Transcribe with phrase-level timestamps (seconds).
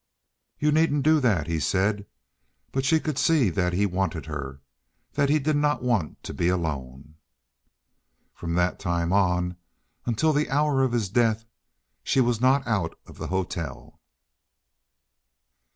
[0.57, 2.07] "You needn't do that," he said,
[2.71, 4.59] but she could see that he wanted her,
[5.13, 7.17] that he did not want to be alone.
[8.33, 9.57] From that time on
[10.07, 11.45] until the hour of his death
[12.01, 13.99] she was not out of the hotel.